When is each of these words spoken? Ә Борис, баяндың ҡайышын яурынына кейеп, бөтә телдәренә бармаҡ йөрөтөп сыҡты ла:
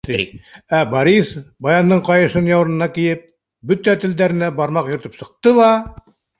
Ә 0.77 0.79
Борис, 0.93 1.33
баяндың 1.67 2.01
ҡайышын 2.09 2.49
яурынына 2.53 2.89
кейеп, 2.97 3.23
бөтә 3.73 3.97
телдәренә 4.07 4.53
бармаҡ 4.59 4.93
йөрөтөп 4.93 5.23
сыҡты 5.23 5.59
ла: 5.63 5.73